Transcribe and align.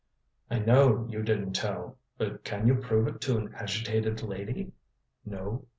"I 0.49 0.57
know 0.57 1.05
you 1.11 1.21
didn't 1.21 1.53
tell. 1.53 1.99
But 2.17 2.43
can 2.43 2.65
you 2.65 2.73
prove 2.73 3.07
it 3.07 3.21
to 3.21 3.37
an 3.37 3.53
agitated 3.53 4.23
lady? 4.23 4.71
No. 5.27 5.65